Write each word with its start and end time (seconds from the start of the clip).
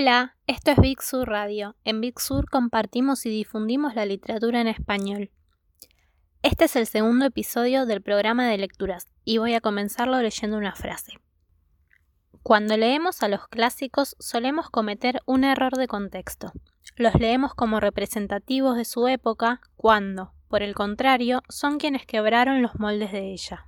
Hola, 0.00 0.36
esto 0.46 0.70
es 0.70 0.76
Big 0.76 1.02
Sur 1.02 1.28
Radio. 1.28 1.74
En 1.82 2.00
Big 2.00 2.20
Sur 2.20 2.48
compartimos 2.48 3.26
y 3.26 3.30
difundimos 3.30 3.96
la 3.96 4.06
literatura 4.06 4.60
en 4.60 4.68
español. 4.68 5.32
Este 6.40 6.66
es 6.66 6.76
el 6.76 6.86
segundo 6.86 7.24
episodio 7.24 7.84
del 7.84 8.00
programa 8.00 8.46
de 8.46 8.58
lecturas 8.58 9.08
y 9.24 9.38
voy 9.38 9.54
a 9.54 9.60
comenzarlo 9.60 10.22
leyendo 10.22 10.56
una 10.56 10.76
frase. 10.76 11.14
Cuando 12.44 12.76
leemos 12.76 13.24
a 13.24 13.28
los 13.28 13.48
clásicos 13.48 14.14
solemos 14.20 14.70
cometer 14.70 15.20
un 15.26 15.42
error 15.42 15.72
de 15.76 15.88
contexto. 15.88 16.52
Los 16.94 17.16
leemos 17.16 17.54
como 17.54 17.80
representativos 17.80 18.76
de 18.76 18.84
su 18.84 19.08
época 19.08 19.60
cuando, 19.74 20.32
por 20.46 20.62
el 20.62 20.76
contrario, 20.76 21.42
son 21.48 21.78
quienes 21.78 22.06
quebraron 22.06 22.62
los 22.62 22.78
moldes 22.78 23.10
de 23.10 23.32
ella. 23.32 23.66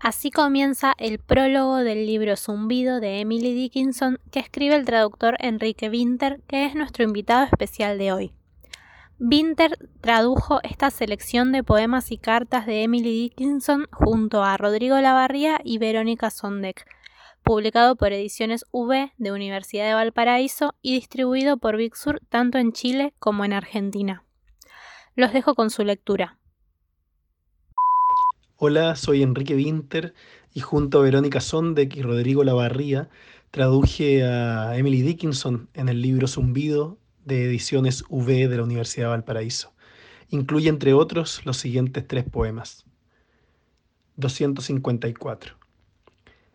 Así 0.00 0.30
comienza 0.30 0.94
el 0.98 1.18
prólogo 1.18 1.78
del 1.78 2.06
libro 2.06 2.36
Zumbido 2.36 3.00
de 3.00 3.20
Emily 3.20 3.52
Dickinson 3.52 4.20
que 4.30 4.38
escribe 4.38 4.76
el 4.76 4.84
traductor 4.84 5.36
Enrique 5.40 5.88
Winter, 5.88 6.40
que 6.46 6.66
es 6.66 6.76
nuestro 6.76 7.02
invitado 7.02 7.44
especial 7.44 7.98
de 7.98 8.12
hoy. 8.12 8.32
Winter 9.18 9.76
tradujo 10.00 10.60
esta 10.62 10.90
selección 10.90 11.50
de 11.50 11.64
poemas 11.64 12.12
y 12.12 12.18
cartas 12.18 12.64
de 12.66 12.84
Emily 12.84 13.22
Dickinson 13.22 13.88
junto 13.90 14.44
a 14.44 14.56
Rodrigo 14.56 14.96
Lavarría 15.00 15.60
y 15.64 15.78
Verónica 15.78 16.30
Sondek, 16.30 16.86
publicado 17.42 17.96
por 17.96 18.12
Ediciones 18.12 18.64
V 18.70 19.12
de 19.18 19.32
Universidad 19.32 19.86
de 19.88 19.94
Valparaíso 19.94 20.76
y 20.80 20.92
distribuido 20.92 21.56
por 21.56 21.76
Big 21.76 21.94
tanto 22.28 22.58
en 22.58 22.72
Chile 22.72 23.14
como 23.18 23.44
en 23.44 23.52
Argentina. 23.52 24.22
Los 25.16 25.32
dejo 25.32 25.56
con 25.56 25.70
su 25.70 25.82
lectura. 25.82 26.38
Hola, 28.60 28.96
soy 28.96 29.22
Enrique 29.22 29.54
Winter 29.54 30.14
y 30.52 30.58
junto 30.58 30.98
a 30.98 31.02
Verónica 31.02 31.40
Sondek 31.40 31.94
y 31.94 32.02
Rodrigo 32.02 32.42
Lavarría 32.42 33.08
traduje 33.52 34.24
a 34.24 34.76
Emily 34.76 35.00
Dickinson 35.00 35.68
en 35.74 35.88
el 35.88 36.02
libro 36.02 36.26
Zumbido 36.26 36.98
de 37.24 37.44
Ediciones 37.44 38.02
V 38.08 38.48
de 38.48 38.56
la 38.56 38.64
Universidad 38.64 39.06
de 39.06 39.10
Valparaíso. 39.10 39.74
Incluye 40.30 40.68
entre 40.68 40.92
otros 40.92 41.46
los 41.46 41.56
siguientes 41.56 42.04
tres 42.08 42.24
poemas. 42.24 42.84
254. 44.16 45.56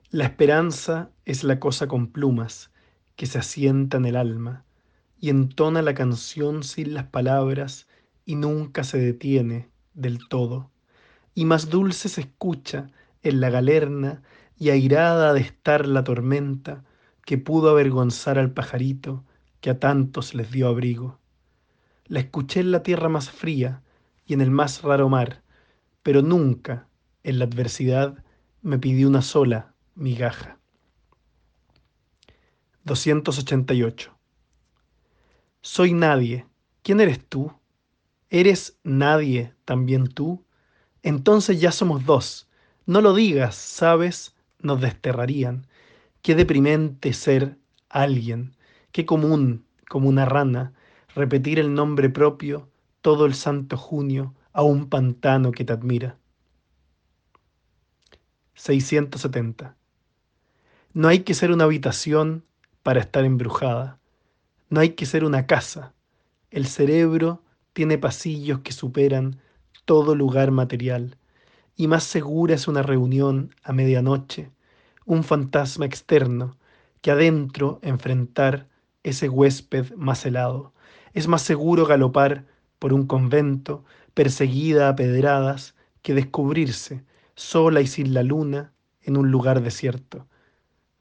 La 0.09 0.25
esperanza 0.25 1.09
es 1.23 1.45
la 1.45 1.57
cosa 1.61 1.87
con 1.87 2.07
plumas 2.07 2.69
que 3.15 3.27
se 3.27 3.39
asienta 3.39 3.95
en 3.95 4.07
el 4.07 4.17
alma 4.17 4.65
y 5.21 5.29
entona 5.29 5.81
la 5.81 5.93
canción 5.93 6.63
sin 6.63 6.95
las 6.95 7.05
palabras 7.05 7.87
y 8.25 8.35
nunca 8.35 8.83
se 8.83 8.97
detiene 8.97 9.69
del 9.93 10.27
todo 10.27 10.72
y 11.35 11.45
más 11.45 11.69
dulce 11.69 12.09
se 12.09 12.21
escucha 12.21 12.89
en 13.21 13.41
la 13.41 13.49
galerna 13.49 14.21
y 14.57 14.69
airada 14.69 15.33
de 15.33 15.41
estar 15.41 15.87
la 15.87 16.03
tormenta 16.03 16.83
que 17.25 17.37
pudo 17.37 17.69
avergonzar 17.69 18.37
al 18.37 18.51
pajarito 18.51 19.23
que 19.61 19.69
a 19.69 19.79
tantos 19.79 20.33
les 20.35 20.51
dio 20.51 20.67
abrigo. 20.67 21.19
La 22.05 22.19
escuché 22.19 22.59
en 22.59 22.71
la 22.71 22.83
tierra 22.83 23.09
más 23.09 23.29
fría 23.29 23.81
y 24.25 24.33
en 24.33 24.41
el 24.41 24.51
más 24.51 24.81
raro 24.81 25.09
mar, 25.09 25.41
pero 26.03 26.21
nunca 26.21 26.87
en 27.23 27.39
la 27.39 27.45
adversidad 27.45 28.23
me 28.61 28.77
pidió 28.77 29.07
una 29.07 29.21
sola 29.21 29.73
migaja. 29.95 30.59
288. 32.83 34.13
Soy 35.61 35.93
nadie. 35.93 36.45
¿Quién 36.81 36.99
eres 36.99 37.25
tú? 37.25 37.53
¿Eres 38.29 38.77
nadie 38.83 39.53
también 39.63 40.07
tú? 40.07 40.43
Entonces 41.03 41.59
ya 41.59 41.71
somos 41.71 42.05
dos. 42.05 42.47
No 42.85 43.01
lo 43.01 43.13
digas, 43.13 43.55
¿sabes? 43.55 44.35
Nos 44.59 44.81
desterrarían. 44.81 45.67
Qué 46.21 46.33
deprimente 46.33 47.13
ser 47.13 47.57
alguien. 47.89 48.55
Qué 48.93 49.05
común, 49.05 49.65
como 49.89 50.09
una 50.09 50.25
rana, 50.25 50.73
repetir 51.13 51.59
el 51.59 51.73
nombre 51.73 52.09
propio 52.09 52.69
todo 53.01 53.25
el 53.25 53.35
santo 53.35 53.77
junio 53.77 54.33
a 54.53 54.63
un 54.63 54.89
pantano 54.89 55.51
que 55.51 55.65
te 55.65 55.73
admira. 55.73 56.17
670. 58.55 59.75
No 60.93 61.07
hay 61.09 61.19
que 61.19 61.33
ser 61.33 61.51
una 61.51 61.65
habitación 61.65 62.45
para 62.81 63.01
estar 63.01 63.25
embrujada. 63.25 63.99
No 64.69 64.79
hay 64.79 64.91
que 64.91 65.05
ser 65.05 65.25
una 65.25 65.47
casa. 65.47 65.93
El 66.49 66.67
cerebro 66.67 67.41
tiene 67.73 67.97
pasillos 67.97 68.59
que 68.59 68.71
superan 68.71 69.41
todo 69.85 70.15
lugar 70.15 70.51
material, 70.51 71.17
y 71.75 71.87
más 71.87 72.03
segura 72.03 72.55
es 72.55 72.67
una 72.67 72.83
reunión 72.83 73.55
a 73.63 73.73
medianoche, 73.73 74.51
un 75.05 75.23
fantasma 75.23 75.85
externo, 75.85 76.57
que 77.01 77.11
adentro 77.11 77.79
enfrentar 77.81 78.67
ese 79.03 79.27
huésped 79.27 79.93
más 79.95 80.25
helado. 80.25 80.73
Es 81.13 81.27
más 81.27 81.41
seguro 81.41 81.85
galopar 81.85 82.45
por 82.79 82.93
un 82.93 83.05
convento, 83.05 83.83
perseguida 84.13 84.89
a 84.89 84.95
pedradas, 84.95 85.75
que 86.01 86.13
descubrirse, 86.13 87.03
sola 87.35 87.81
y 87.81 87.87
sin 87.87 88.13
la 88.13 88.23
luna, 88.23 88.73
en 89.01 89.17
un 89.17 89.31
lugar 89.31 89.61
desierto. 89.61 90.27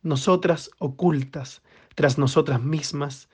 Nosotras, 0.02 0.70
ocultas, 0.78 1.62
tras 1.94 2.18
nosotras 2.18 2.62
mismas, 2.62 3.28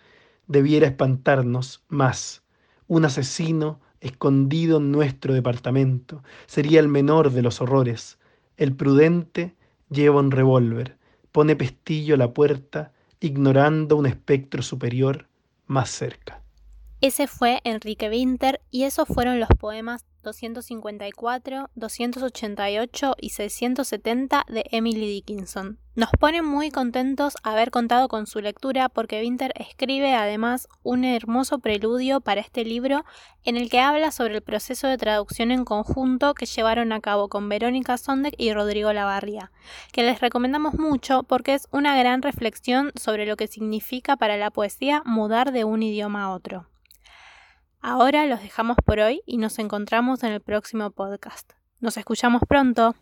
debiera 0.46 0.86
espantarnos 0.86 1.84
más 1.88 2.42
un 2.88 3.04
asesino 3.04 3.80
escondido 4.00 4.78
en 4.78 4.90
nuestro 4.92 5.34
departamento, 5.34 6.22
sería 6.46 6.80
el 6.80 6.88
menor 6.88 7.32
de 7.32 7.42
los 7.42 7.60
horrores. 7.60 8.18
El 8.56 8.74
prudente 8.74 9.54
lleva 9.90 10.20
un 10.20 10.30
revólver, 10.30 10.96
pone 11.32 11.56
pestillo 11.56 12.14
a 12.14 12.18
la 12.18 12.32
puerta, 12.32 12.92
ignorando 13.20 13.96
un 13.96 14.06
espectro 14.06 14.62
superior 14.62 15.28
más 15.66 15.90
cerca. 15.90 16.42
Ese 17.00 17.28
fue 17.28 17.60
Enrique 17.62 18.08
Winter 18.08 18.60
y 18.70 18.82
esos 18.82 19.06
fueron 19.06 19.38
los 19.38 19.48
poemas 19.50 20.04
254, 20.24 21.70
288 21.74 23.14
y 23.20 23.30
670 23.30 24.44
de 24.48 24.64
Emily 24.72 25.06
Dickinson. 25.06 25.78
Nos 25.98 26.10
pone 26.12 26.42
muy 26.42 26.70
contentos 26.70 27.34
haber 27.42 27.72
contado 27.72 28.06
con 28.06 28.28
su 28.28 28.40
lectura 28.40 28.88
porque 28.88 29.20
Winter 29.20 29.52
escribe 29.56 30.14
además 30.14 30.68
un 30.84 31.02
hermoso 31.04 31.58
preludio 31.58 32.20
para 32.20 32.40
este 32.40 32.64
libro 32.64 33.04
en 33.42 33.56
el 33.56 33.68
que 33.68 33.80
habla 33.80 34.12
sobre 34.12 34.36
el 34.36 34.42
proceso 34.42 34.86
de 34.86 34.96
traducción 34.96 35.50
en 35.50 35.64
conjunto 35.64 36.34
que 36.34 36.46
llevaron 36.46 36.92
a 36.92 37.00
cabo 37.00 37.28
con 37.28 37.48
Verónica 37.48 37.98
Sondek 37.98 38.36
y 38.38 38.52
Rodrigo 38.52 38.92
Lavarria, 38.92 39.50
que 39.90 40.04
les 40.04 40.20
recomendamos 40.20 40.74
mucho 40.74 41.24
porque 41.24 41.54
es 41.54 41.66
una 41.72 41.98
gran 41.98 42.22
reflexión 42.22 42.92
sobre 42.94 43.26
lo 43.26 43.34
que 43.34 43.48
significa 43.48 44.16
para 44.16 44.36
la 44.36 44.52
poesía 44.52 45.02
mudar 45.04 45.50
de 45.50 45.64
un 45.64 45.82
idioma 45.82 46.22
a 46.22 46.30
otro. 46.30 46.68
Ahora 47.80 48.24
los 48.26 48.40
dejamos 48.40 48.76
por 48.84 49.00
hoy 49.00 49.22
y 49.26 49.38
nos 49.38 49.58
encontramos 49.58 50.22
en 50.22 50.30
el 50.30 50.40
próximo 50.40 50.92
podcast. 50.92 51.54
Nos 51.80 51.96
escuchamos 51.96 52.42
pronto. 52.48 52.94